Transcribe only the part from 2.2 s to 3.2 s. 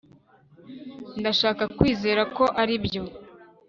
ko aribyo